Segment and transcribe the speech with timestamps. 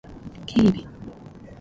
[0.47, 0.87] 警備